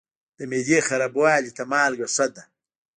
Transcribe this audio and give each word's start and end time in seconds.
د 0.37 0.39
معدې 0.49 0.79
خرابوالي 0.87 1.51
ته 1.57 1.63
مالګه 1.71 2.07
ښه 2.15 2.25
ده. 2.35 2.43